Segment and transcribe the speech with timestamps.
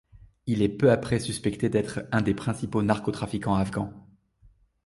[0.47, 3.93] Il est peu après suspecté d'être un des principaux narco-trafiquants afghans.